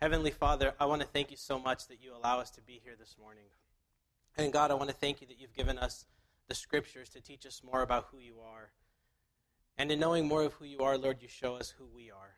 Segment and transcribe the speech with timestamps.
[0.00, 2.80] Heavenly Father, I want to thank you so much that you allow us to be
[2.82, 3.44] here this morning.
[4.38, 6.06] And God, I want to thank you that you've given us
[6.48, 8.70] the scriptures to teach us more about who you are.
[9.76, 12.36] And in knowing more of who you are, Lord, you show us who we are.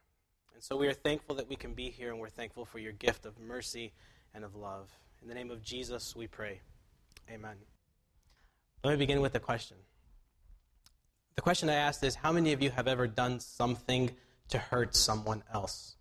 [0.54, 2.90] And so we are thankful that we can be here, and we're thankful for your
[2.90, 3.92] gift of mercy
[4.34, 4.90] and of love.
[5.22, 6.62] In the name of Jesus, we pray.
[7.30, 7.54] Amen.
[8.82, 9.76] Let me begin with a question.
[11.36, 14.10] The question I asked is How many of you have ever done something
[14.48, 15.94] to hurt someone else?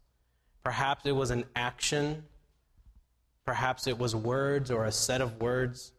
[0.64, 2.24] Perhaps it was an action,
[3.46, 5.92] perhaps it was words or a set of words.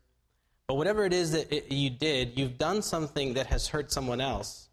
[0.67, 4.21] But whatever it is that it, you did, you've done something that has hurt someone
[4.21, 4.69] else.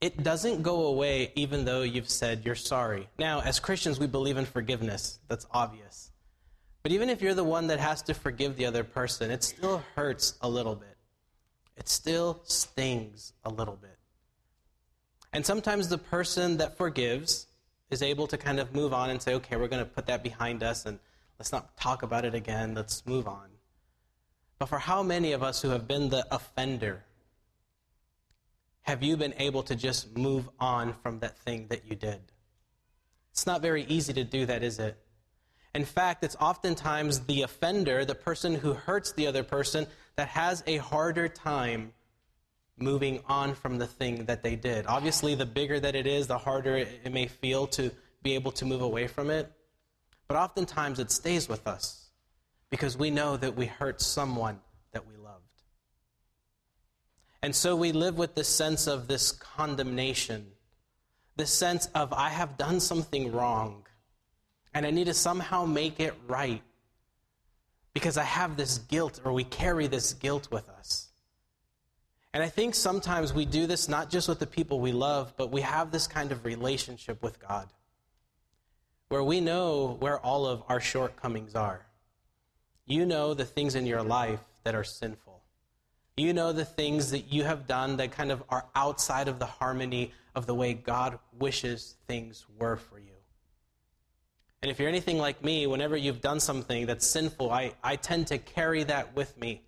[0.00, 3.08] It doesn't go away even though you've said you're sorry.
[3.18, 5.18] Now, as Christians, we believe in forgiveness.
[5.28, 6.10] That's obvious.
[6.82, 9.82] But even if you're the one that has to forgive the other person, it still
[9.96, 10.96] hurts a little bit.
[11.76, 13.98] It still stings a little bit.
[15.32, 17.46] And sometimes the person that forgives
[17.94, 20.22] is able to kind of move on and say, okay, we're going to put that
[20.22, 20.98] behind us and
[21.38, 22.74] let's not talk about it again.
[22.74, 23.48] Let's move on.
[24.58, 27.04] But for how many of us who have been the offender,
[28.82, 32.20] have you been able to just move on from that thing that you did?
[33.32, 34.98] It's not very easy to do that, is it?
[35.74, 39.86] In fact, it's oftentimes the offender, the person who hurts the other person,
[40.16, 41.92] that has a harder time
[42.78, 44.86] moving on from the thing that they did.
[44.86, 47.90] Obviously, the bigger that it is, the harder it may feel to
[48.22, 49.52] be able to move away from it.
[50.26, 52.10] But oftentimes it stays with us
[52.70, 54.60] because we know that we hurt someone
[54.92, 55.44] that we loved.
[57.42, 60.46] And so we live with this sense of this condemnation,
[61.36, 63.86] this sense of, I have done something wrong,
[64.72, 66.62] and I need to somehow make it right
[67.92, 71.10] because I have this guilt, or we carry this guilt with us.
[72.34, 75.52] And I think sometimes we do this not just with the people we love, but
[75.52, 77.68] we have this kind of relationship with God
[79.08, 81.86] where we know where all of our shortcomings are.
[82.86, 85.42] You know the things in your life that are sinful.
[86.16, 89.46] You know the things that you have done that kind of are outside of the
[89.46, 93.14] harmony of the way God wishes things were for you.
[94.60, 98.26] And if you're anything like me, whenever you've done something that's sinful, I, I tend
[98.28, 99.62] to carry that with me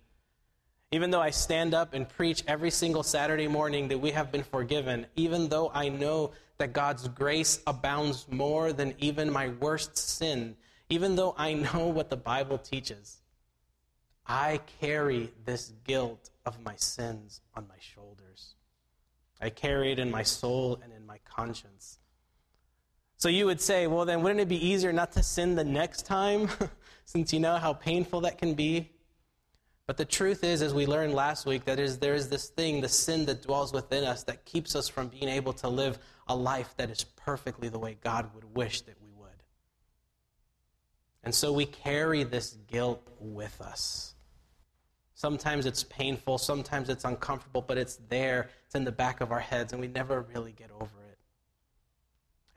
[0.91, 4.43] even though I stand up and preach every single Saturday morning that we have been
[4.43, 10.55] forgiven, even though I know that God's grace abounds more than even my worst sin,
[10.89, 13.17] even though I know what the Bible teaches,
[14.25, 18.55] I carry this guilt of my sins on my shoulders.
[19.41, 21.99] I carry it in my soul and in my conscience.
[23.17, 26.05] So you would say, well, then wouldn't it be easier not to sin the next
[26.05, 26.49] time,
[27.05, 28.91] since you know how painful that can be?
[29.87, 32.81] But the truth is, as we learned last week, that is, there is this thing,
[32.81, 36.35] the sin that dwells within us that keeps us from being able to live a
[36.35, 39.29] life that is perfectly the way God would wish that we would.
[41.23, 44.13] And so we carry this guilt with us.
[45.15, 49.39] Sometimes it's painful, sometimes it's uncomfortable, but it's there, it's in the back of our
[49.39, 51.17] heads, and we never really get over it.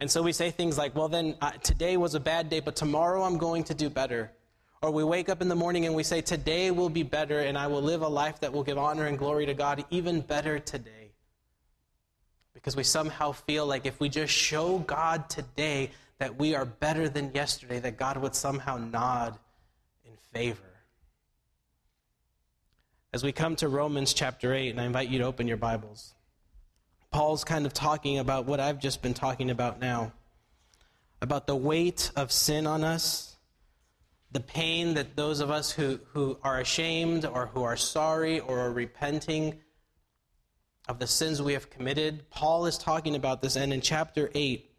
[0.00, 2.74] And so we say things like, well, then uh, today was a bad day, but
[2.74, 4.32] tomorrow I'm going to do better.
[4.82, 7.58] Or we wake up in the morning and we say, Today will be better, and
[7.58, 10.58] I will live a life that will give honor and glory to God even better
[10.58, 11.12] today.
[12.54, 17.08] Because we somehow feel like if we just show God today that we are better
[17.08, 19.38] than yesterday, that God would somehow nod
[20.04, 20.62] in favor.
[23.12, 26.14] As we come to Romans chapter 8, and I invite you to open your Bibles,
[27.10, 30.12] Paul's kind of talking about what I've just been talking about now
[31.20, 33.29] about the weight of sin on us
[34.32, 38.60] the pain that those of us who, who are ashamed or who are sorry or
[38.60, 39.58] are repenting
[40.88, 42.28] of the sins we have committed.
[42.30, 44.70] Paul is talking about this, and in chapter 8,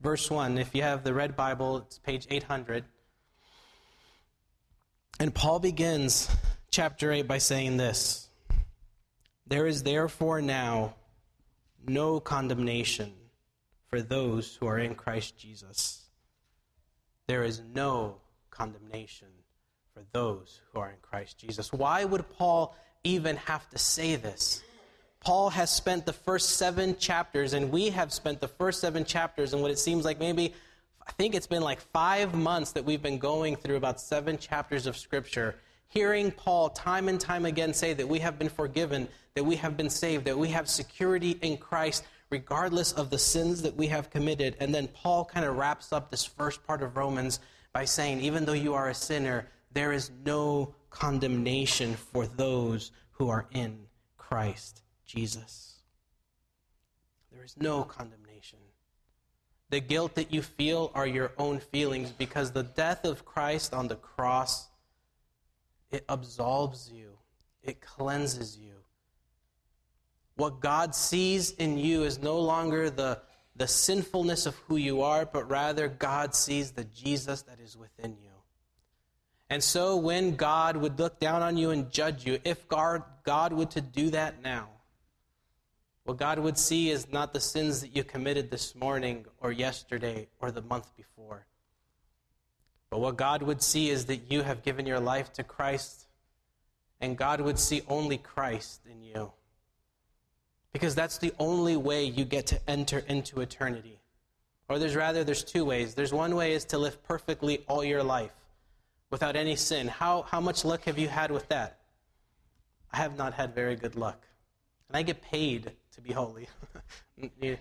[0.00, 2.84] verse 1, if you have the red Bible, it's page 800.
[5.18, 6.28] And Paul begins
[6.70, 8.28] chapter 8 by saying this
[9.46, 10.96] There is therefore now
[11.86, 13.12] no condemnation
[13.88, 16.04] for those who are in Christ Jesus.
[17.28, 18.18] There is no
[18.56, 19.28] condemnation
[19.92, 21.72] for those who are in Christ Jesus.
[21.72, 24.62] Why would Paul even have to say this?
[25.20, 29.52] Paul has spent the first seven chapters, and we have spent the first seven chapters,
[29.52, 30.54] and what it seems like maybe,
[31.06, 34.86] I think it's been like five months that we've been going through about seven chapters
[34.86, 35.56] of Scripture,
[35.88, 39.76] hearing Paul time and time again say that we have been forgiven, that we have
[39.76, 44.10] been saved, that we have security in Christ, regardless of the sins that we have
[44.10, 44.56] committed.
[44.60, 47.40] And then Paul kind of wraps up this first part of Romans
[47.76, 53.28] by saying, even though you are a sinner, there is no condemnation for those who
[53.28, 53.78] are in
[54.16, 55.80] Christ Jesus.
[57.30, 58.60] There is no condemnation.
[59.68, 63.88] The guilt that you feel are your own feelings because the death of Christ on
[63.88, 64.68] the cross
[65.90, 67.10] it absolves you.
[67.62, 68.76] It cleanses you.
[70.36, 73.20] What God sees in you is no longer the,
[73.56, 78.16] the sinfulness of who you are, but rather God sees the Jesus that is within
[78.22, 78.30] you.
[79.48, 83.52] And so when God would look down on you and judge you, if God, God
[83.52, 84.68] would to do that now,
[86.04, 90.28] what God would see is not the sins that you committed this morning or yesterday
[90.40, 91.46] or the month before.
[92.90, 96.06] But what God would see is that you have given your life to Christ,
[97.00, 99.32] and God would see only Christ in you.
[100.76, 103.98] Because that's the only way you get to enter into eternity.
[104.68, 105.94] Or there's rather there's two ways.
[105.94, 108.34] There's one way is to live perfectly all your life
[109.08, 109.88] without any sin.
[109.88, 111.78] How how much luck have you had with that?
[112.92, 114.26] I have not had very good luck.
[114.90, 116.46] And I get paid to be holy.
[117.40, 117.56] you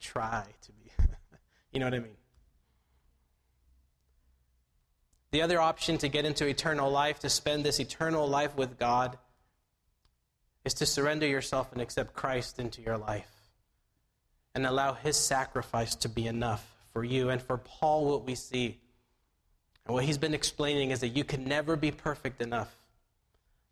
[0.00, 0.92] try to be.
[1.72, 2.16] you know what I mean?
[5.32, 9.18] The other option to get into eternal life, to spend this eternal life with God,
[10.64, 13.30] is to surrender yourself and accept Christ into your life
[14.54, 17.30] and allow his sacrifice to be enough for you.
[17.30, 18.78] And for Paul, what we see
[19.86, 22.72] and what he's been explaining is that you can never be perfect enough.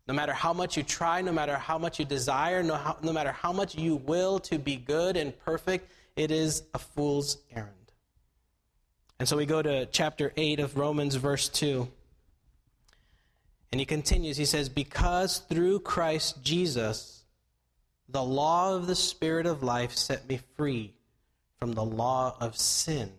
[0.07, 3.13] No matter how much you try, no matter how much you desire, no, how, no
[3.13, 7.71] matter how much you will to be good and perfect, it is a fool's errand.
[9.19, 11.87] And so we go to chapter 8 of Romans, verse 2.
[13.71, 17.23] And he continues, he says, Because through Christ Jesus,
[18.09, 20.93] the law of the Spirit of life set me free
[21.57, 23.11] from the law of sin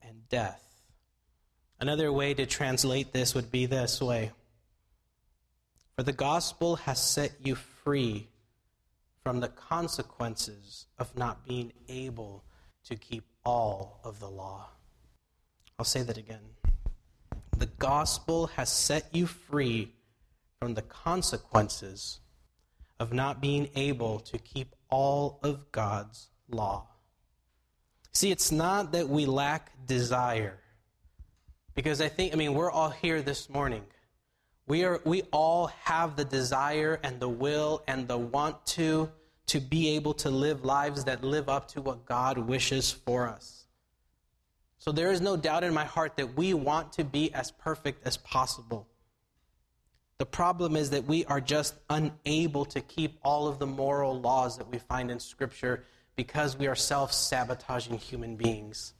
[0.00, 0.62] and death.
[1.80, 4.32] Another way to translate this would be this way
[5.96, 8.28] For the gospel has set you free
[9.24, 12.44] from the consequences of not being able
[12.84, 14.68] to keep all of the law.
[15.78, 16.40] I'll say that again.
[17.58, 19.92] The gospel has set you free
[20.60, 22.20] from the consequences
[23.00, 26.86] of not being able to keep all of God's law.
[28.12, 30.60] See, it's not that we lack desire.
[31.74, 33.82] Because I think, I mean, we're all here this morning.
[34.68, 39.10] We, are, we all have the desire and the will and the want to
[39.46, 43.64] to be able to live lives that live up to what God wishes for us.
[44.78, 48.06] So there is no doubt in my heart that we want to be as perfect
[48.06, 48.86] as possible.
[50.18, 54.58] The problem is that we are just unable to keep all of the moral laws
[54.58, 55.84] that we find in Scripture
[56.16, 58.94] because we are self sabotaging human beings.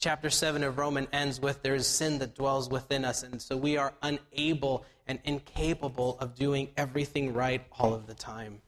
[0.00, 3.56] Chapter 7 of Romans ends with there is sin that dwells within us, and so
[3.56, 8.62] we are unable and incapable of doing everything right all of the time.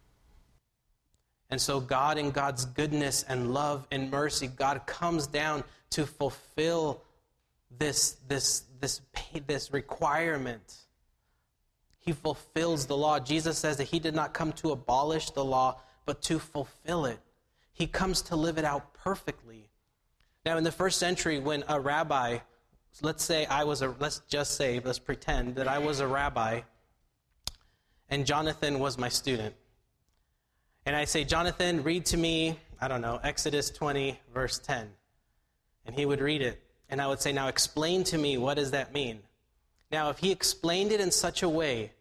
[1.50, 7.02] And so, God, in God's goodness and love and mercy, God comes down to fulfill
[7.76, 9.00] this, this, this,
[9.46, 10.74] this requirement.
[11.98, 13.18] He fulfills the law.
[13.18, 17.18] Jesus says that he did not come to abolish the law, but to fulfill it.
[17.72, 19.68] He comes to live it out perfectly.
[20.44, 22.38] Now, in the first century, when a rabbi,
[23.02, 26.62] let's say I was a, let's just say, let's pretend that I was a rabbi
[28.08, 29.54] and Jonathan was my student.
[30.86, 34.90] And I say, Jonathan, read to me, I don't know, Exodus 20, verse 10
[35.86, 36.62] and he would read it.
[36.88, 39.20] And I would say, Now explain to me, what does that mean?
[39.90, 41.92] Now, if he explained it in such a way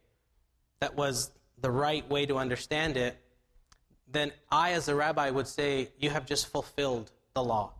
[0.79, 3.17] that was the right way to understand it,
[4.12, 7.74] then I, as a rabbi, would say, You have just fulfilled the law.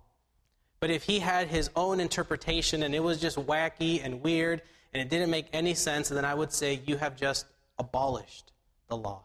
[0.80, 4.62] But if he had his own interpretation and it was just wacky and weird
[4.94, 7.46] and it didn't make any sense, then I would say, You have just
[7.78, 8.52] abolished
[8.88, 9.24] the law.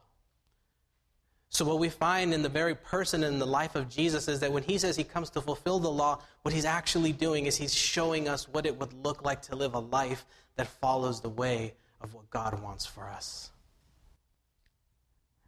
[1.55, 4.51] So, what we find in the very person in the life of Jesus is that
[4.51, 7.73] when he says he comes to fulfill the law, what he's actually doing is he's
[7.73, 11.75] showing us what it would look like to live a life that follows the way
[12.01, 13.53] of what God wants for us.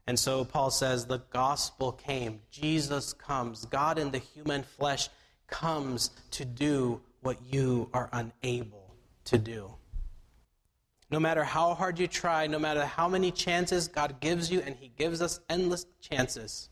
[0.06, 5.08] And so, Paul says the gospel came, Jesus comes, God in the human flesh
[5.48, 8.94] comes to do what you are unable
[9.24, 9.74] to do.
[11.10, 14.74] No matter how hard you try, no matter how many chances God gives you, and
[14.74, 16.68] He gives us endless chances,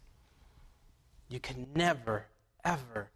[1.29, 2.27] you can never,
[2.65, 3.11] ever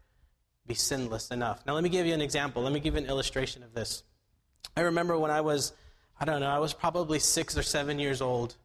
[0.66, 1.64] be sinless enough.
[1.66, 2.62] Now, let me give you an example.
[2.62, 4.04] Let me give you an illustration of this.
[4.76, 5.72] I remember when I was,
[6.20, 8.56] I don't know, I was probably six or seven years old.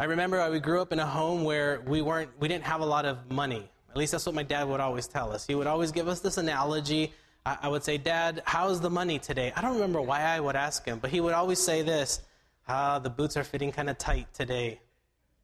[0.00, 2.86] I remember we grew up in a home where we weren't, we didn't have a
[2.86, 3.68] lot of money.
[3.90, 5.46] At least that's what my dad would always tell us.
[5.46, 7.12] He would always give us this analogy
[7.62, 9.52] I, would say, Dad, how's the money today?
[9.56, 12.20] I don't remember why I would ask him, but he would always say this
[12.68, 14.80] Ah, the boots are fitting kind of tight today.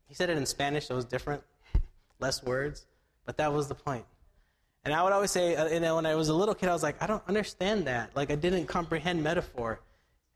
[0.06, 1.42] He said it in Spanish, so it was different,
[2.20, 2.86] less words,
[3.24, 4.04] but that was the point.
[4.84, 6.74] And I would always say, uh, you know, when I was a little kid, I
[6.74, 8.14] was like, I don't understand that.
[8.14, 9.80] Like, I didn't comprehend metaphor.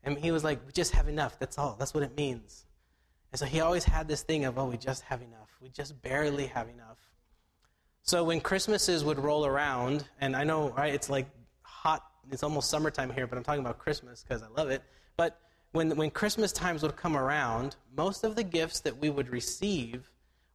[0.03, 1.37] And he was like, we just have enough.
[1.37, 1.75] That's all.
[1.77, 2.65] That's what it means.
[3.31, 5.49] And so he always had this thing of, oh, we just have enough.
[5.61, 6.97] We just barely have enough.
[8.01, 11.27] So when Christmases would roll around, and I know, right, it's like
[12.31, 14.83] it's almost summertime here, but I'm talking about Christmas because I love it.
[15.17, 15.39] But
[15.71, 20.09] when, when Christmas times would come around, most of the gifts that we would receive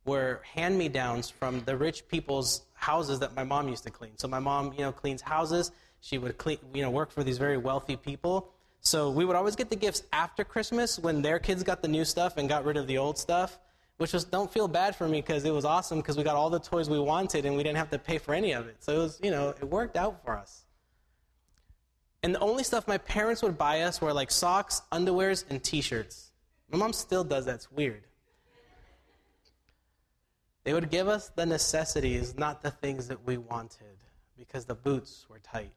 [0.05, 4.13] were hand me downs from the rich people's houses that my mom used to clean.
[4.17, 5.73] So my mom, you know, cleans houses.
[6.01, 8.51] She would clean, you know, work for these very wealthy people.
[8.81, 12.05] So we would always get the gifts after Christmas when their kids got the new
[12.05, 13.59] stuff and got rid of the old stuff,
[13.97, 16.51] which was don't feel bad for me because it was awesome because we got all
[16.51, 18.77] the toys we wanted and we didn't have to pay for any of it.
[18.81, 20.64] So it was, you know, it worked out for us.
[22.25, 26.33] And the only stuff my parents would buy us were like socks, underwears, and t-shirts.
[26.73, 27.57] My mom still does that.
[27.57, 28.05] It's weird.
[30.65, 33.99] They would give us the necessities, not the things that we wanted,
[34.39, 35.75] because the boots were tight.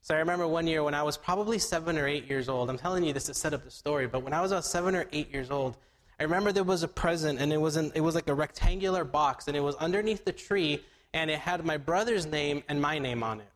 [0.00, 2.70] So I remember one year when I was probably seven or eight years old.
[2.70, 4.94] I'm telling you this to set up the story, but when I was about seven
[4.94, 5.76] or eight years old,
[6.20, 9.48] I remember there was a present, and it was it was like a rectangular box,
[9.48, 13.24] and it was underneath the tree, and it had my brother's name and my name
[13.24, 13.51] on it.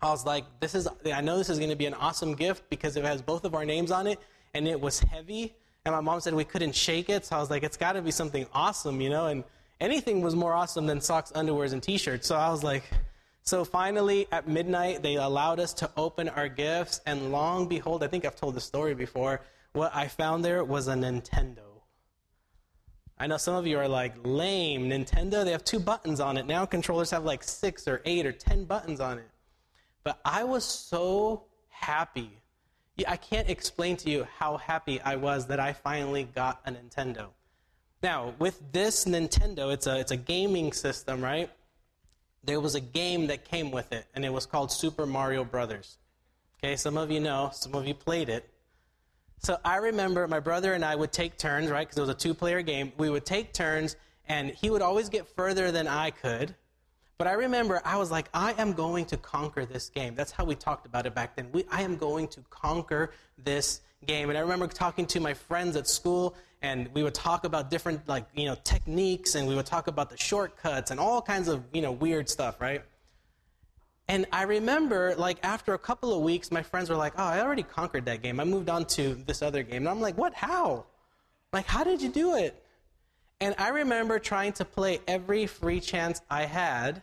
[0.00, 2.68] I was like, "This is I know this is going to be an awesome gift
[2.70, 4.20] because it has both of our names on it,
[4.54, 7.50] and it was heavy." And my mom said we couldn't shake it, so I was
[7.50, 9.44] like, "It's got to be something awesome, you know?" And
[9.80, 12.26] anything was more awesome than socks, underwears, and t-shirts.
[12.26, 12.84] So I was like,
[13.42, 18.06] so finally, at midnight, they allowed us to open our gifts, and long behold, I
[18.08, 19.40] think I've told the story before,
[19.72, 21.80] what I found there was a Nintendo.
[23.18, 24.90] I know some of you are like, lame.
[24.90, 26.46] Nintendo, they have two buttons on it.
[26.46, 29.28] Now controllers have like six or eight or ten buttons on it.
[30.08, 32.30] But I was so happy.
[33.06, 37.26] I can't explain to you how happy I was that I finally got a Nintendo.
[38.02, 41.50] Now, with this Nintendo, it's a, it's a gaming system, right?
[42.42, 45.98] there was a game that came with it, and it was called Super Mario Brothers.
[46.64, 48.48] Okay, some of you know, some of you played it.
[49.40, 51.86] So I remember my brother and I would take turns, right?
[51.86, 52.92] Because it was a two player game.
[52.96, 53.96] We would take turns,
[54.26, 56.54] and he would always get further than I could.
[57.18, 60.14] But I remember I was like, I am going to conquer this game.
[60.14, 61.48] That's how we talked about it back then.
[61.52, 64.28] We, I am going to conquer this game.
[64.28, 68.08] And I remember talking to my friends at school, and we would talk about different
[68.08, 71.62] like you know techniques and we would talk about the shortcuts and all kinds of
[71.72, 72.82] you know weird stuff right
[74.08, 77.40] and i remember like after a couple of weeks my friends were like oh i
[77.40, 80.34] already conquered that game i moved on to this other game and i'm like what
[80.34, 80.84] how
[81.52, 82.60] like how did you do it
[83.40, 87.02] and i remember trying to play every free chance i had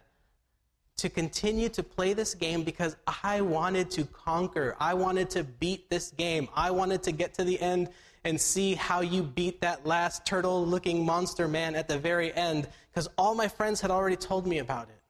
[0.98, 4.76] to continue to play this game because I wanted to conquer.
[4.80, 6.48] I wanted to beat this game.
[6.56, 7.90] I wanted to get to the end
[8.24, 12.68] and see how you beat that last turtle looking monster man at the very end
[12.92, 15.02] because all my friends had already told me about it.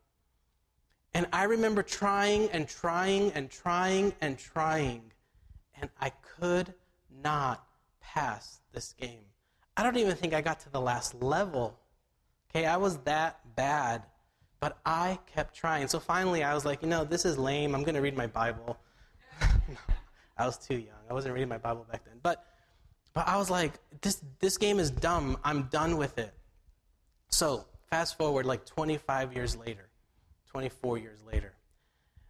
[1.13, 5.13] And I remember trying and trying and trying and trying,
[5.79, 6.73] and I could
[7.23, 7.65] not
[8.01, 9.23] pass this game.
[9.77, 11.79] I don't even think I got to the last level.
[12.49, 14.03] Okay, I was that bad,
[14.65, 15.87] but I kept trying.
[15.87, 17.75] So finally, I was like, you know, this is lame.
[17.75, 18.79] I'm going to read my Bible.
[19.69, 19.77] no,
[20.39, 21.03] I was too young.
[21.07, 22.15] I wasn't reading my Bible back then.
[22.23, 22.43] But
[23.13, 25.37] but I was like, this, this game is dumb.
[25.43, 26.33] I'm done with it.
[27.29, 29.87] So, fast forward like 25 years later,
[30.49, 31.53] 24 years later.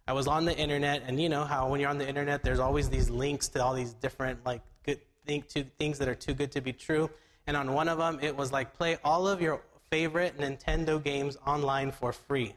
[0.06, 2.60] I was on the internet, and you know how when you're on the internet, there's
[2.60, 6.34] always these links to all these different like good thing, to, things that are too
[6.34, 7.08] good to be true.
[7.46, 11.36] And on one of them, it was like play all of your favorite Nintendo games
[11.46, 12.54] online for free.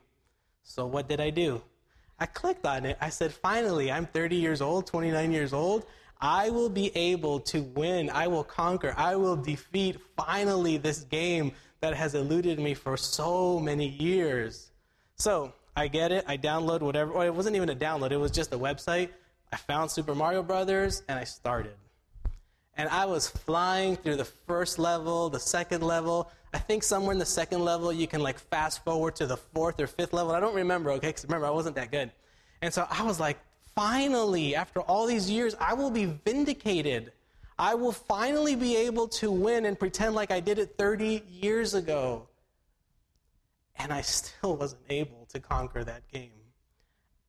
[0.64, 1.62] So what did I do?
[2.20, 2.98] I clicked on it.
[3.00, 5.86] I said, finally, I'm 30 years old, 29 years old.
[6.22, 8.10] I will be able to win.
[8.10, 8.94] I will conquer.
[8.98, 14.72] I will defeat finally this game that has eluded me for so many years.
[15.16, 16.26] So I get it.
[16.28, 17.14] I download whatever.
[17.14, 19.10] Well, it wasn't even a download, it was just a website.
[19.52, 21.76] I found Super Mario Brothers and I started.
[22.80, 26.32] And I was flying through the first level, the second level.
[26.54, 29.82] I think somewhere in the second level you can like fast forward to the fourth
[29.82, 30.32] or fifth level.
[30.32, 31.08] I don't remember, okay?
[31.08, 32.10] Because remember, I wasn't that good.
[32.62, 33.38] And so I was like
[33.76, 37.12] finally, after all these years, I will be vindicated.
[37.58, 41.74] I will finally be able to win and pretend like I did it 30 years
[41.74, 42.30] ago.
[43.76, 46.32] And I still wasn't able to conquer that game.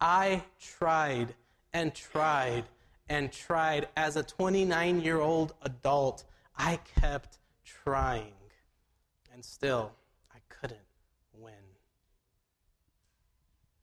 [0.01, 1.35] I tried
[1.73, 2.67] and tried
[3.11, 3.89] and tried.
[3.97, 6.25] As a 29 year old adult,
[6.57, 8.33] I kept trying.
[9.35, 9.93] And still,
[10.33, 10.79] I couldn't
[11.35, 11.53] win.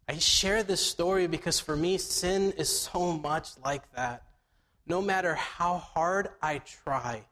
[0.10, 4.24] I share this story because for me, sin is so much like that.
[4.88, 7.26] No matter how hard I try,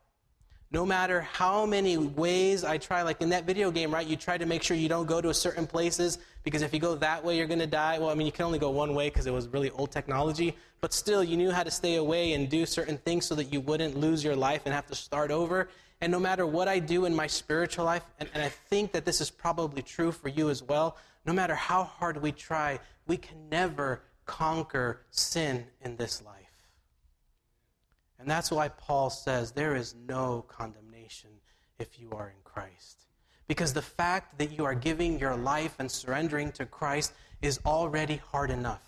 [0.72, 4.06] No matter how many ways I try, like in that video game, right?
[4.06, 6.96] You try to make sure you don't go to certain places because if you go
[6.96, 8.00] that way, you're going to die.
[8.00, 10.56] Well, I mean, you can only go one way because it was really old technology,
[10.82, 13.62] but still, you knew how to stay away and do certain things so that you
[13.62, 15.70] wouldn't lose your life and have to start over.
[16.02, 19.06] And no matter what I do in my spiritual life, and, and I think that
[19.06, 23.18] this is probably true for you as well, no matter how hard we try, we
[23.18, 26.45] can never conquer sin in this life.
[28.26, 31.30] And that's why Paul says there is no condemnation
[31.78, 33.04] if you are in Christ.
[33.48, 37.14] Because the fact that you are giving your life and surrendering to Christ
[37.44, 38.82] is already hard enough.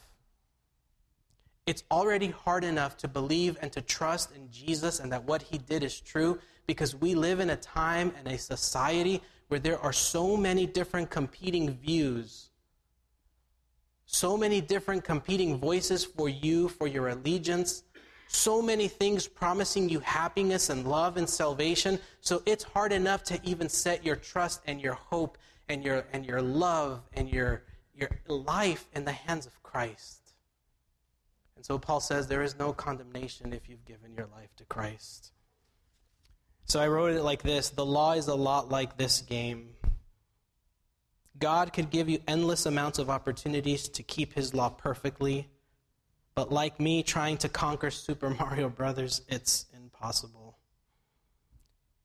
[1.68, 5.60] It's already hard enough to believe and to trust in Jesus and that what he
[5.60, 9.94] did is true because we live in a time and a society where there are
[9.94, 12.50] so many different competing views,
[14.08, 17.84] so many different competing voices for you, for your allegiance,
[18.38, 22.00] so many things promising you happiness and love and salvation.
[22.22, 26.26] So it's hard enough to even set your trust and your hope and your, and
[26.26, 27.64] your love and your,
[27.96, 30.34] your life in the hands of Christ.
[31.56, 35.32] And so Paul says there is no condemnation if you've given your life to Christ.
[36.66, 39.70] So I wrote it like this The law is a lot like this game.
[41.40, 45.50] God could give you endless amounts of opportunities to keep his law perfectly,
[46.38, 50.56] but like me trying to conquer Super Mario Brothers, it's impossible.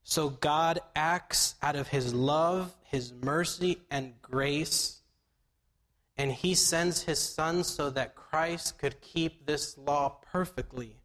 [0.05, 5.03] So God acts out of his love, his mercy, and grace,
[6.17, 10.97] and he sends his son so that Christ could keep this law perfectly.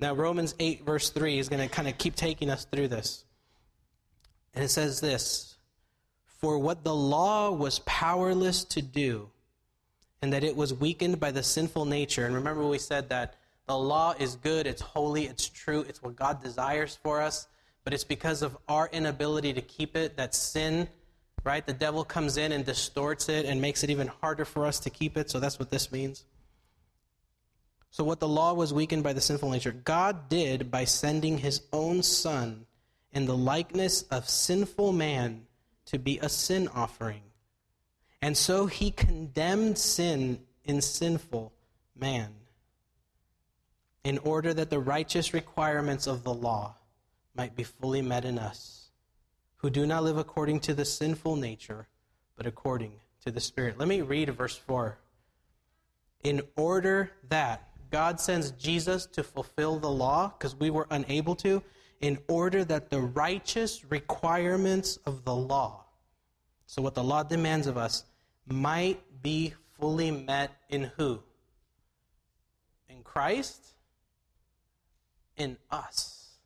[0.00, 3.24] Now, Romans 8, verse 3 is going to kind of keep taking us through this.
[4.54, 5.54] And it says this
[6.26, 9.30] For what the law was powerless to do,
[10.24, 12.24] and that it was weakened by the sinful nature.
[12.24, 13.34] And remember, we said that
[13.66, 17.46] the law is good, it's holy, it's true, it's what God desires for us,
[17.84, 20.88] but it's because of our inability to keep it that sin,
[21.44, 21.66] right?
[21.66, 24.88] The devil comes in and distorts it and makes it even harder for us to
[24.88, 25.28] keep it.
[25.28, 26.24] So that's what this means.
[27.90, 31.60] So, what the law was weakened by the sinful nature, God did by sending his
[31.70, 32.64] own Son
[33.12, 35.42] in the likeness of sinful man
[35.84, 37.20] to be a sin offering.
[38.24, 41.52] And so he condemned sin in sinful
[41.94, 42.32] man
[44.02, 46.76] in order that the righteous requirements of the law
[47.36, 48.88] might be fully met in us,
[49.56, 51.86] who do not live according to the sinful nature,
[52.34, 52.92] but according
[53.26, 53.76] to the Spirit.
[53.76, 54.96] Let me read verse 4.
[56.22, 61.62] In order that God sends Jesus to fulfill the law because we were unable to,
[62.00, 65.84] in order that the righteous requirements of the law,
[66.66, 68.04] so what the law demands of us,
[68.46, 71.20] might be fully met in who?
[72.88, 73.60] In Christ?
[75.36, 76.36] In us.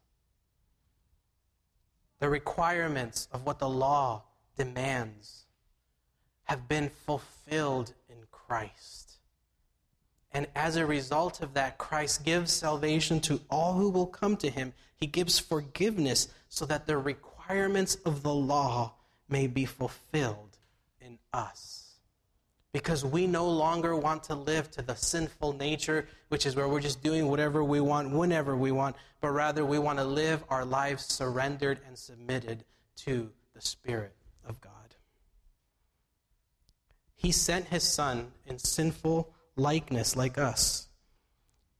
[2.20, 4.24] The requirements of what the law
[4.56, 5.44] demands
[6.44, 9.18] have been fulfilled in Christ.
[10.32, 14.50] And as a result of that, Christ gives salvation to all who will come to
[14.50, 14.72] him.
[14.96, 18.94] He gives forgiveness so that the requirements of the law
[19.28, 20.58] may be fulfilled
[21.00, 21.87] in us.
[22.78, 26.78] Because we no longer want to live to the sinful nature, which is where we're
[26.78, 30.64] just doing whatever we want, whenever we want, but rather we want to live our
[30.64, 32.64] lives surrendered and submitted
[32.98, 34.14] to the Spirit
[34.46, 34.94] of God.
[37.16, 40.86] He sent his Son in sinful likeness like us.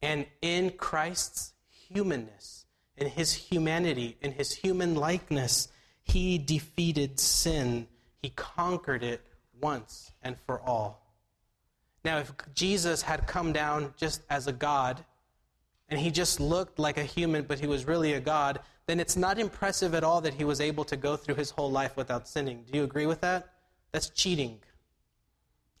[0.01, 2.65] And in Christ's humanness,
[2.97, 5.69] in his humanity, in his human likeness,
[6.03, 7.87] he defeated sin.
[8.21, 9.25] He conquered it
[9.61, 11.05] once and for all.
[12.03, 15.03] Now, if Jesus had come down just as a God,
[15.89, 19.17] and he just looked like a human, but he was really a God, then it's
[19.17, 22.27] not impressive at all that he was able to go through his whole life without
[22.27, 22.63] sinning.
[22.71, 23.53] Do you agree with that?
[23.91, 24.59] That's cheating.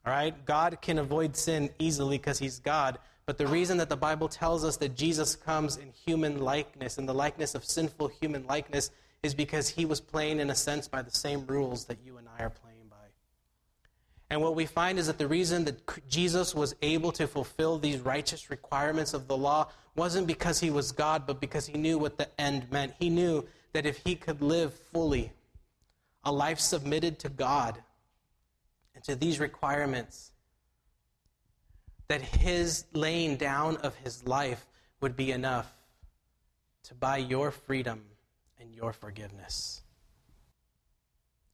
[0.05, 0.45] All right?
[0.45, 2.99] God can avoid sin easily because he's God.
[3.25, 7.05] But the reason that the Bible tells us that Jesus comes in human likeness, in
[7.05, 8.89] the likeness of sinful human likeness,
[9.21, 12.27] is because he was playing, in a sense, by the same rules that you and
[12.39, 12.68] I are playing.
[14.31, 17.99] And what we find is that the reason that Jesus was able to fulfill these
[17.99, 22.17] righteous requirements of the law wasn't because he was God, but because he knew what
[22.17, 22.93] the end meant.
[22.99, 25.31] He knew that if he could live fully,
[26.23, 27.81] a life submitted to God,
[28.93, 30.31] and to these requirements,
[32.07, 34.67] that his laying down of his life
[35.01, 35.71] would be enough
[36.83, 38.03] to buy your freedom
[38.59, 39.81] and your forgiveness.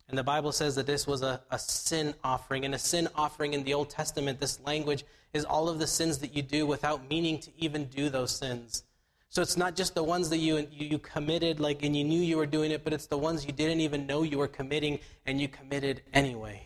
[0.08, 2.64] And the Bible says that this was a, a sin offering.
[2.64, 6.20] And a sin offering in the Old Testament, this language is all of the sins
[6.20, 8.84] that you do without meaning to even do those sins.
[9.30, 12.38] So it's not just the ones that you, you, committed, like, and you knew you
[12.38, 15.42] were doing it, but it's the ones you didn't even know you were committing and
[15.42, 16.66] you committed anyway.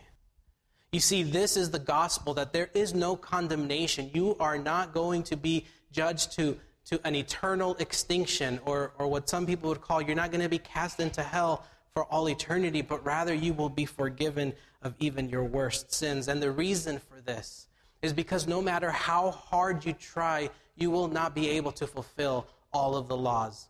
[0.91, 4.11] You see, this is the gospel that there is no condemnation.
[4.13, 9.29] You are not going to be judged to, to an eternal extinction, or, or what
[9.29, 11.65] some people would call you're not going to be cast into hell
[11.99, 16.29] for all eternity, but rather you will be forgiven of even your worst sins.
[16.29, 17.67] And the reason for this
[18.01, 22.47] is because no matter how hard you try, you will not be able to fulfill
[22.71, 23.67] all of the laws.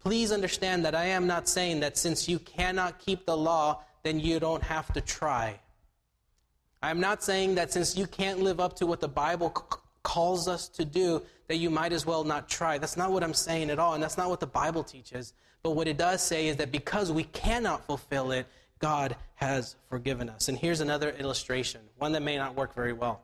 [0.00, 4.20] Please understand that I am not saying that since you cannot keep the law, then
[4.20, 5.58] you don't have to try.
[6.82, 10.46] I'm not saying that since you can't live up to what the Bible c- calls
[10.46, 12.76] us to do, that you might as well not try.
[12.76, 15.32] That's not what I'm saying at all, and that's not what the Bible teaches.
[15.62, 18.46] But what it does say is that because we cannot fulfill it,
[18.78, 20.48] God has forgiven us.
[20.48, 23.22] And here's another illustration, one that may not work very well.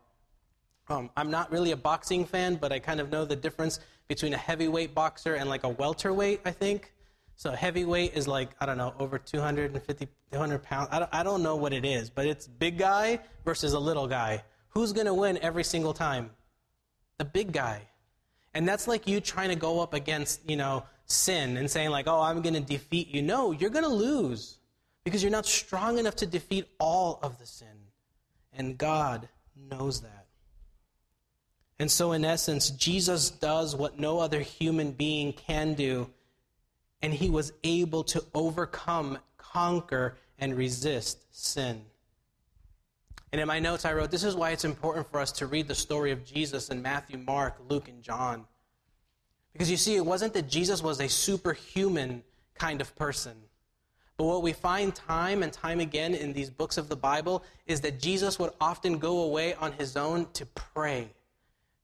[0.88, 4.35] Um, I'm not really a boxing fan, but I kind of know the difference between
[4.35, 6.92] a heavyweight boxer and like a welterweight, I think.
[7.37, 10.88] So heavyweight is like, I don't know, over 250, 200 pounds.
[10.90, 14.07] I don't, I don't know what it is, but it's big guy versus a little
[14.07, 14.42] guy.
[14.68, 16.31] Who's going to win every single time?
[17.18, 17.83] The big guy.
[18.55, 22.06] And that's like you trying to go up against, you know, sin and saying like,
[22.06, 23.22] oh, I'm going to defeat you.
[23.22, 24.58] No, you're going to lose
[25.04, 27.68] because you're not strong enough to defeat all of the sin.
[28.52, 29.28] And God
[29.70, 30.26] knows that.
[31.78, 36.08] And so, in essence, Jesus does what no other human being can do,
[37.02, 41.82] and he was able to overcome, conquer, and resist sin.
[43.30, 45.68] And in my notes, I wrote this is why it's important for us to read
[45.68, 48.46] the story of Jesus in Matthew, Mark, Luke, and John.
[49.56, 52.22] Because you see, it wasn't that Jesus was a superhuman
[52.56, 53.32] kind of person.
[54.18, 57.80] But what we find time and time again in these books of the Bible is
[57.80, 61.08] that Jesus would often go away on his own to pray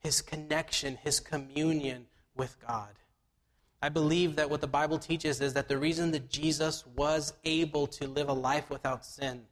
[0.00, 2.04] his connection, his communion
[2.36, 2.90] with God.
[3.80, 7.86] I believe that what the Bible teaches is that the reason that Jesus was able
[7.86, 9.44] to live a life without sin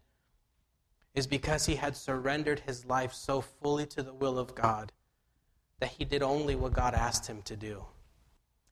[1.14, 4.92] is because he had surrendered his life so fully to the will of God
[5.78, 7.86] that he did only what God asked him to do.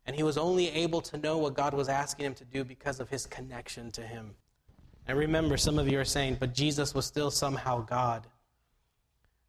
[0.08, 2.98] And he was only able to know what God was asking him to do because
[2.98, 4.34] of his connection to him.
[5.06, 8.26] And remember, some of you are saying, but Jesus was still somehow God.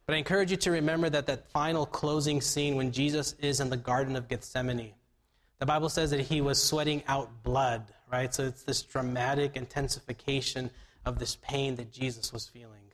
[0.06, 3.70] But I encourage you to remember that that final closing scene when Jesus is in
[3.70, 4.92] the Garden of Gethsemane,
[5.60, 8.34] the Bible says that he was sweating out blood, right?
[8.34, 10.72] So it's this dramatic intensification
[11.06, 12.89] of this pain that Jesus was feeling.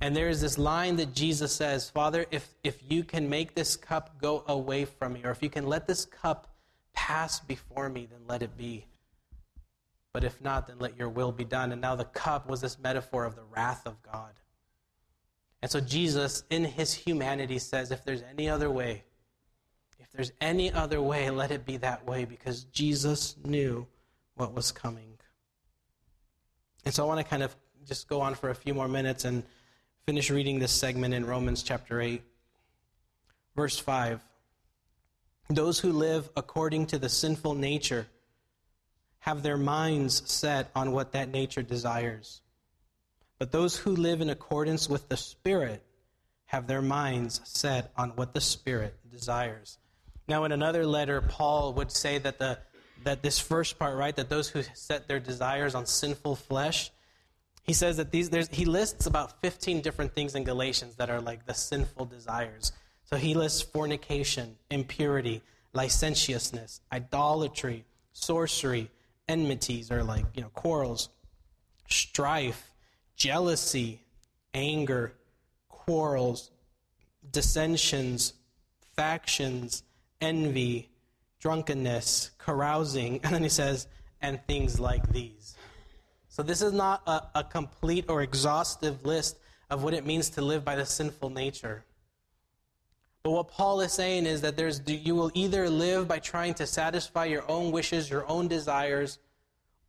[0.00, 3.76] And there is this line that Jesus says, Father, if, if you can make this
[3.76, 6.54] cup go away from me, or if you can let this cup
[6.92, 8.86] pass before me, then let it be.
[10.12, 11.72] But if not, then let your will be done.
[11.72, 14.32] And now the cup was this metaphor of the wrath of God.
[15.62, 19.04] And so Jesus, in his humanity, says, if there's any other way,
[19.98, 23.86] if there's any other way, let it be that way because Jesus knew
[24.34, 25.18] what was coming.
[26.84, 27.56] And so I want to kind of
[27.86, 29.42] just go on for a few more minutes and
[30.06, 32.22] finish reading this segment in Romans chapter 8,
[33.56, 34.20] verse 5.
[35.50, 38.06] Those who live according to the sinful nature
[39.18, 42.40] have their minds set on what that nature desires.
[43.40, 45.82] But those who live in accordance with the Spirit
[46.44, 49.76] have their minds set on what the Spirit desires.
[50.28, 52.60] Now, in another letter, Paul would say that, the,
[53.02, 56.92] that this first part, right, that those who set their desires on sinful flesh,
[57.66, 61.46] he says that these, he lists about 15 different things in Galatians that are like
[61.46, 62.72] the sinful desires.
[63.04, 68.90] So he lists fornication, impurity, licentiousness, idolatry, sorcery,
[69.28, 71.08] enmities, or like, you know, quarrels,
[71.88, 72.70] strife
[73.16, 74.02] jealousy,
[74.54, 75.14] anger,
[75.68, 76.50] quarrels,
[77.30, 78.34] dissensions,
[78.94, 79.82] factions,
[80.20, 80.90] envy,
[81.40, 83.20] drunkenness, carousing.
[83.24, 83.88] And then he says,
[84.20, 85.55] and things like these.
[86.36, 89.38] So this is not a, a, complete or exhaustive list
[89.70, 91.82] of what it means to live by the sinful nature.
[93.22, 96.66] But what Paul is saying is that there's you will either live by trying to
[96.66, 99.18] satisfy your own wishes, your own desires,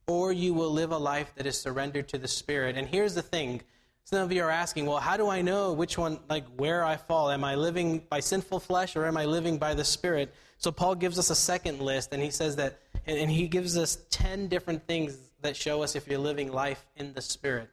[0.08, 2.78] or you will live a life that is surrendered to the Spirit.
[2.78, 3.62] And here's the thing
[4.06, 6.96] some of you are asking, well, how do I know which one, like where I
[6.96, 7.30] fall?
[7.30, 10.34] Am I living by sinful flesh or am I living by the Spirit?
[10.60, 13.98] So Paul gives us a second list, and he says that, and he gives us
[14.12, 17.70] 10 different things that show us if you're living life in the Spirit.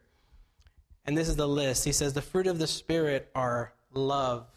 [1.05, 1.85] And this is the list.
[1.85, 4.47] He says the fruit of the Spirit are love.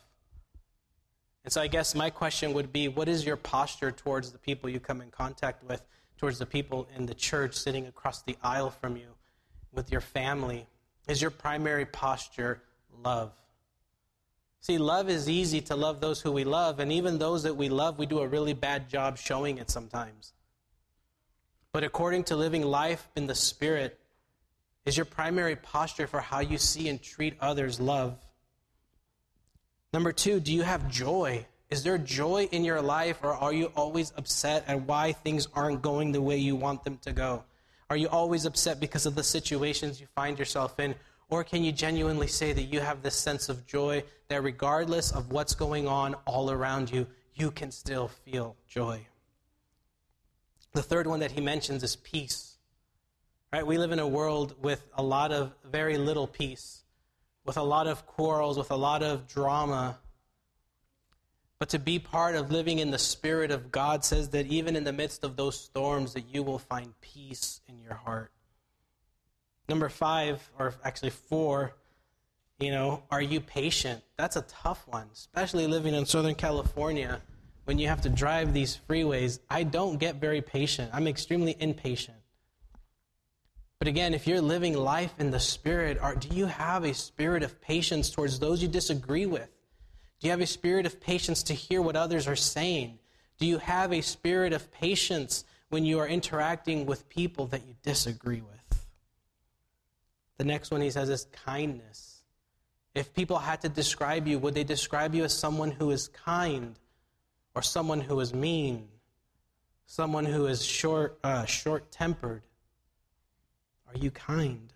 [1.45, 4.69] And so I guess my question would be what is your posture towards the people
[4.69, 5.83] you come in contact with?
[6.19, 9.09] towards the people in the church sitting across the aisle from you,
[9.73, 10.67] with your family?
[11.07, 12.61] Is your primary posture
[13.03, 13.33] love?
[14.61, 17.69] See, love is easy to love those who we love, and even those that we
[17.69, 20.33] love, we do a really bad job showing it sometimes.
[21.73, 23.99] But according to living life in the Spirit,
[24.87, 28.17] is your primary posture for how you see and treat others love.
[29.93, 31.47] Number two, do you have joy?
[31.71, 35.83] Is there joy in your life, or are you always upset at why things aren't
[35.83, 37.45] going the way you want them to go?
[37.91, 40.95] Are you always upset because of the situations you find yourself in?
[41.29, 45.31] Or can you genuinely say that you have this sense of joy that regardless of
[45.31, 49.07] what's going on all around you, you can still feel joy?
[50.73, 52.57] The third one that he mentions is peace.
[53.53, 53.67] Right?
[53.67, 56.83] We live in a world with a lot of very little peace,
[57.45, 59.99] with a lot of quarrels, with a lot of drama,
[61.59, 64.85] but to be part of living in the Spirit of God says that even in
[64.85, 68.31] the midst of those storms, that you will find peace in your heart.
[69.69, 71.75] Number five, or actually four,
[72.61, 74.03] you know, are you patient?
[74.17, 77.21] That's a tough one, especially living in Southern California
[77.69, 79.41] when you have to drive these freeways.
[79.51, 80.89] I don't get very patient.
[80.95, 82.17] I'm extremely impatient.
[83.79, 87.43] But again, if you're living life in the Spirit, are, do you have a spirit
[87.43, 89.51] of patience towards those you disagree with?
[90.19, 93.01] Do you have a spirit of patience to hear what others are saying?
[93.39, 97.75] Do you have a spirit of patience when you are interacting with people that you
[97.83, 98.89] disagree with?
[100.39, 102.23] The next one he says is kindness.
[102.95, 106.79] If people had to describe you, would they describe you as someone who is kind
[107.59, 108.87] or someone who is mean?
[109.87, 112.43] Someone who is short, uh, short-tempered?
[113.89, 114.73] Are you kind?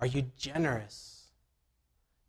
[0.00, 1.28] Are you generous?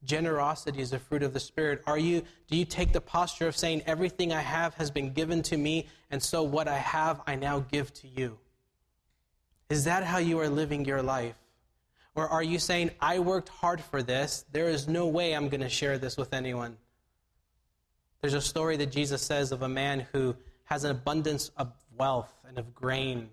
[0.06, 1.84] Generosity is a fruit of the Spirit.
[1.88, 5.42] Are you, do you take the posture of saying, Everything I have has been given
[5.44, 8.38] to me, and so what I have I now give to you?
[9.70, 11.36] Is that how you are living your life?
[12.15, 15.60] Or are you saying, I worked hard for this, there is no way I'm going
[15.60, 16.78] to share this with anyone?
[18.21, 22.34] There's a story that Jesus says of a man who has an abundance of wealth
[22.47, 23.29] and of grain.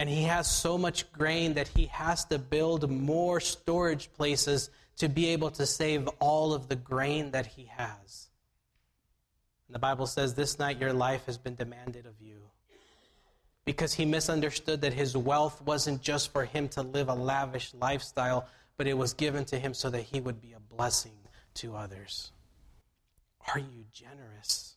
[0.00, 5.08] And he has so much grain that he has to build more storage places to
[5.08, 8.28] be able to save all of the grain that he has.
[9.68, 12.38] And the Bible says, This night your life has been demanded of you.
[13.64, 18.48] Because he misunderstood that his wealth wasn't just for him to live a lavish lifestyle,
[18.76, 21.16] but it was given to him so that he would be a blessing
[21.54, 22.32] to others.
[23.48, 24.76] Are you generous?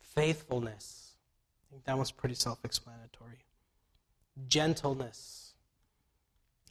[0.00, 1.12] Faithfulness.
[1.68, 3.44] I think that was pretty self explanatory.
[4.48, 5.54] Gentleness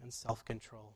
[0.01, 0.95] and self control.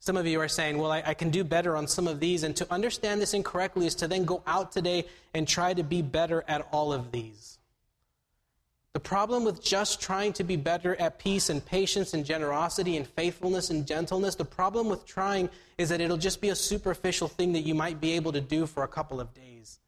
[0.00, 2.42] Some of you are saying, well, I, I, can do better on some of these.
[2.42, 6.02] And to understand this incorrectly is to then go out today and try to be
[6.02, 7.60] better at all of these.
[8.92, 13.06] The problem with just trying to be better at peace and patience and generosity and
[13.06, 17.54] faithfulness and gentleness, the problem with trying is that it'll just be a superficial thing
[17.54, 19.78] that you might be able to do for a couple of days.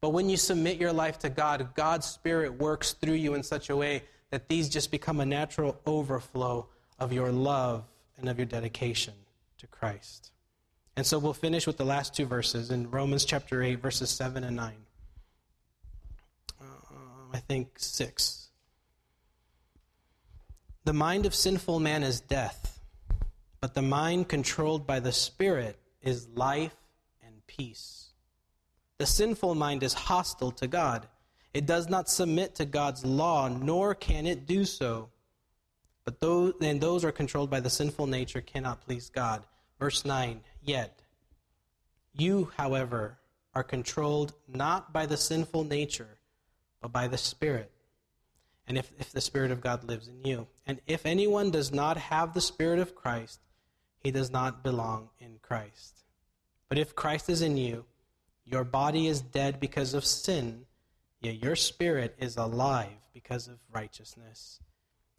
[0.00, 3.68] But when you submit your life to God, God's Spirit works through you in such
[3.68, 6.66] a way that these just become a natural overflow
[6.98, 7.84] of your love
[8.16, 9.14] and of your dedication
[9.58, 10.30] to Christ.
[10.96, 14.44] And so we'll finish with the last two verses in Romans chapter 8, verses 7
[14.44, 14.72] and 9.
[17.32, 18.48] I think 6.
[20.84, 22.80] The mind of sinful man is death,
[23.60, 26.76] but the mind controlled by the Spirit is life
[27.22, 28.10] and peace.
[28.98, 31.06] The sinful mind is hostile to God.
[31.52, 35.10] It does not submit to God's law, nor can it do so.
[36.04, 39.44] But those, and those are controlled by the sinful nature cannot please God.
[39.78, 41.02] Verse 9, yet
[42.14, 43.18] you, however,
[43.54, 46.17] are controlled not by the sinful nature,
[46.80, 47.70] but by the Spirit.
[48.66, 50.46] And if, if the Spirit of God lives in you.
[50.66, 53.40] And if anyone does not have the Spirit of Christ,
[53.98, 56.04] he does not belong in Christ.
[56.68, 57.84] But if Christ is in you,
[58.44, 60.66] your body is dead because of sin,
[61.20, 64.60] yet your spirit is alive because of righteousness.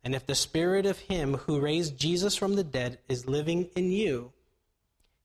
[0.03, 3.91] And if the spirit of him who raised Jesus from the dead is living in
[3.91, 4.31] you,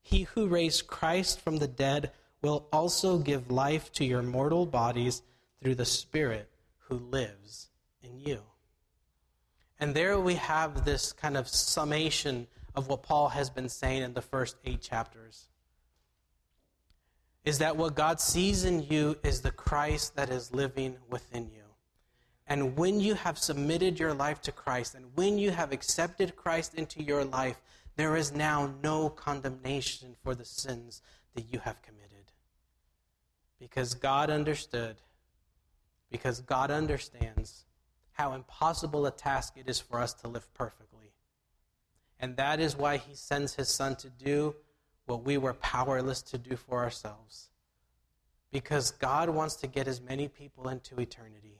[0.01, 5.23] he who raised Christ from the dead will also give life to your mortal bodies
[5.65, 6.47] through the spirit
[6.77, 7.69] who lives
[8.03, 8.39] in you.
[9.79, 14.13] And there we have this kind of summation of what Paul has been saying in
[14.13, 15.45] the first eight chapters.
[17.45, 21.63] Is that what God sees in you is the Christ that is living within you.
[22.45, 26.75] And when you have submitted your life to Christ, and when you have accepted Christ
[26.75, 27.59] into your life,
[27.95, 31.01] there is now no condemnation for the sins
[31.33, 32.31] that you have committed.
[33.59, 34.97] Because God understood,
[36.15, 37.65] because God understands
[38.13, 41.11] how impossible a task it is for us to live perfectly.
[42.21, 44.55] And that is why He sends His Son to do
[45.07, 47.49] what we were powerless to do for ourselves.
[48.49, 51.59] Because God wants to get as many people into eternity.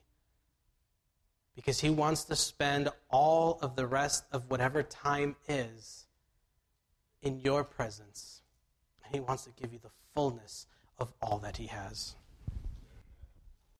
[1.54, 6.06] Because He wants to spend all of the rest of whatever time is
[7.22, 8.42] in your presence.
[9.04, 12.16] And He wants to give you the fullness of all that He has.